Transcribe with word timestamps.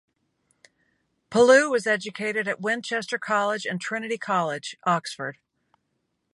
Pellew 1.29 1.69
was 1.69 1.85
educated 1.85 2.47
at 2.47 2.59
Winchester 2.59 3.19
College 3.19 3.67
and 3.67 3.79
Trinity 3.79 4.17
College, 4.17 4.75
Oxford. 4.83 5.37